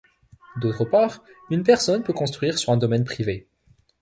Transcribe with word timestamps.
D'autre 0.59 0.83
part 0.83 1.23
une 1.51 1.61
personne 1.61 2.01
peut 2.01 2.11
construire 2.11 2.57
sur 2.57 2.71
un 2.71 2.77
domaine 2.77 3.03
privé. 3.05 3.47